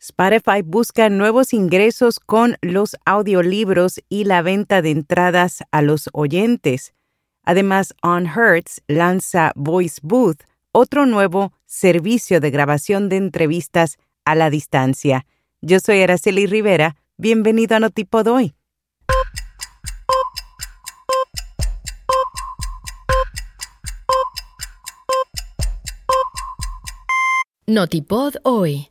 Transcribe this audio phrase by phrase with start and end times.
[0.00, 6.94] Spotify busca nuevos ingresos con los audiolibros y la venta de entradas a los oyentes.
[7.42, 14.50] Además, On Hertz lanza Voice Booth, otro nuevo servicio de grabación de entrevistas a la
[14.50, 15.26] distancia.
[15.62, 16.94] Yo soy Araceli Rivera.
[17.16, 18.54] Bienvenido a Notipod hoy.
[27.66, 28.90] Notipod hoy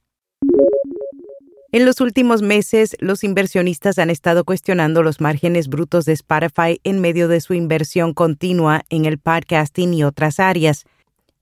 [1.73, 6.99] En los últimos meses, los inversionistas han estado cuestionando los márgenes brutos de Spotify en
[6.99, 10.83] medio de su inversión continua en el podcasting y otras áreas.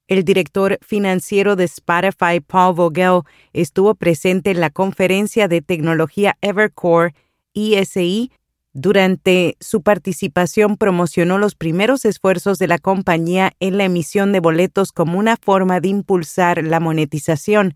[0.08, 3.22] El director financiero de Spotify, Paul Vogel,
[3.54, 7.16] estuvo presente en la conferencia de tecnología Evercore
[7.56, 8.32] ESI.
[8.74, 14.92] Durante su participación promocionó los primeros esfuerzos de la compañía en la emisión de boletos
[14.92, 17.74] como una forma de impulsar la monetización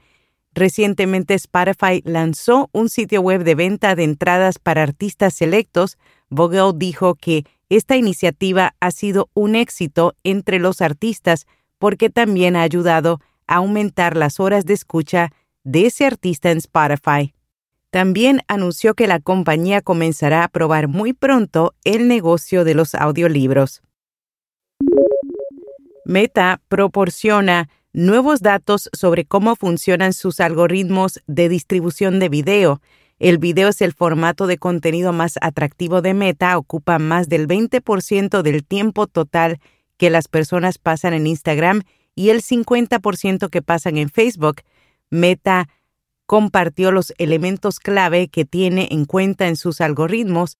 [0.55, 5.97] Recientemente Spotify lanzó un sitio web de venta de entradas para artistas selectos.
[6.29, 11.47] Vogel dijo que esta iniciativa ha sido un éxito entre los artistas
[11.79, 15.31] porque también ha ayudado a aumentar las horas de escucha
[15.63, 17.33] de ese artista en Spotify.
[17.89, 23.81] También anunció que la compañía comenzará a probar muy pronto el negocio de los audiolibros.
[26.05, 32.81] Meta proporciona nuevos datos sobre cómo funcionan sus algoritmos de distribución de video.
[33.19, 38.41] El video es el formato de contenido más atractivo de Meta, ocupa más del 20%
[38.41, 39.59] del tiempo total
[39.97, 41.83] que las personas pasan en Instagram
[42.15, 44.61] y el 50% que pasan en Facebook.
[45.09, 45.69] Meta
[46.25, 50.57] compartió los elementos clave que tiene en cuenta en sus algoritmos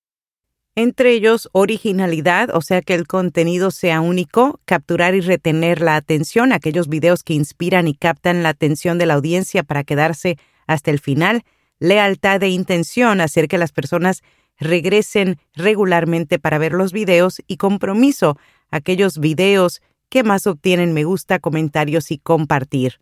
[0.76, 6.52] entre ellos originalidad, o sea que el contenido sea único, capturar y retener la atención,
[6.52, 11.00] aquellos videos que inspiran y captan la atención de la audiencia para quedarse hasta el
[11.00, 11.44] final,
[11.80, 14.24] lealtad e intención, hacer que las personas
[14.58, 18.38] regresen regularmente para ver los videos y compromiso,
[18.72, 23.00] aquellos videos que más obtienen me gusta, comentarios y compartir.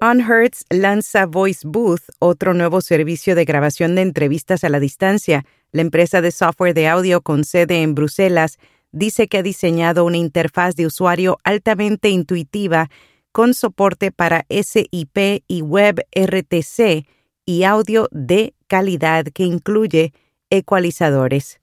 [0.00, 5.46] Unhertz lanza Voice Booth, otro nuevo servicio de grabación de entrevistas a la distancia.
[5.72, 8.58] La empresa de software de audio con sede en Bruselas
[8.92, 12.90] dice que ha diseñado una interfaz de usuario altamente intuitiva
[13.32, 17.06] con soporte para SIP y web RTC
[17.46, 20.12] y audio de calidad que incluye
[20.50, 21.58] ecualizadores.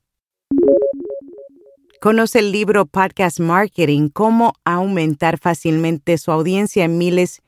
[2.01, 7.42] Conoce el libro Podcast Marketing, cómo aumentar fácilmente su audiencia en miles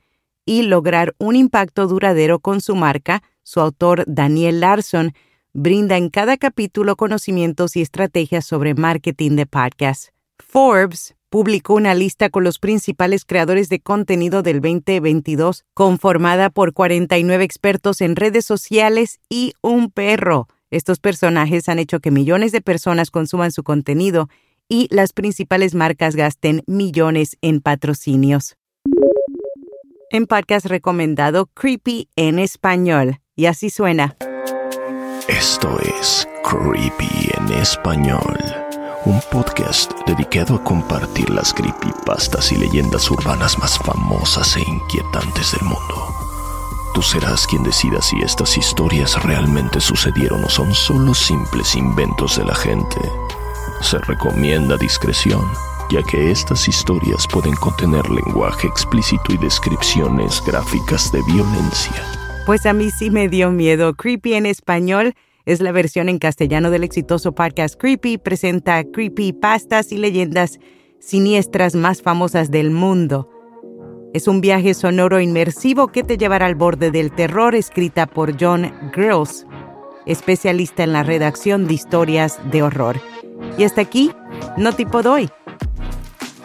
[0.46, 5.12] y lograr un impacto duradero con su marca, su autor Daniel Larson
[5.52, 10.10] brinda en cada capítulo conocimientos y estrategias sobre marketing de podcast.
[10.38, 17.42] Forbes publicó una lista con los principales creadores de contenido del 2022, conformada por 49
[17.42, 20.46] expertos en redes sociales y un perro.
[20.70, 24.28] Estos personajes han hecho que millones de personas consuman su contenido
[24.68, 28.56] y las principales marcas gasten millones en patrocinios
[30.10, 33.20] en podcast recomendado Creepy en español.
[33.34, 34.16] Y así suena.
[35.28, 38.38] Esto es Creepy en español,
[39.04, 45.62] un podcast dedicado a compartir las creepypastas y leyendas urbanas más famosas e inquietantes del
[45.68, 46.14] mundo.
[46.94, 52.44] Tú serás quien decida si estas historias realmente sucedieron o son solo simples inventos de
[52.44, 53.00] la gente.
[53.82, 55.44] Se recomienda discreción
[55.90, 62.02] ya que estas historias pueden contener lenguaje explícito y descripciones gráficas de violencia.
[62.44, 63.94] Pues a mí sí me dio miedo.
[63.94, 65.14] Creepy en español
[65.44, 68.18] es la versión en castellano del exitoso podcast Creepy.
[68.18, 70.58] Presenta creepy pastas y leyendas
[70.98, 73.30] siniestras más famosas del mundo.
[74.12, 78.72] Es un viaje sonoro inmersivo que te llevará al borde del terror, escrita por John
[78.94, 79.46] Girls,
[80.06, 83.00] especialista en la redacción de historias de horror.
[83.58, 84.10] Y hasta aquí,
[84.56, 85.28] no tipo doy.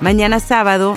[0.02, 0.96] Mañana sábado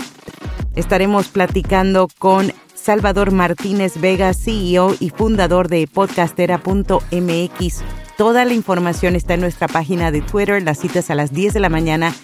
[0.77, 7.83] estaremos platicando con Salvador Martínez Vega, CEO y fundador de podcastera.mx.
[8.17, 11.61] Toda la información está en nuestra página de Twitter, las citas a las 10 de
[11.61, 12.15] la mañana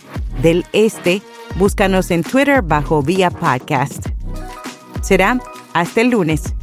[0.40, 1.20] del este.
[1.56, 4.06] Búscanos en Twitter bajo Vía Podcast.
[5.02, 5.38] Será
[5.74, 6.54] hasta el lunes.